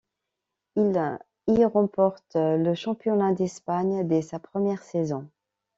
Il 0.77 0.97
y 1.47 1.63
remporte 1.65 2.31
le 2.33 2.73
championnat 2.73 3.33
d'Espagne 3.33 4.07
dès 4.07 4.23
sa 4.23 4.39
première 4.39 4.81
saison. 4.81 5.29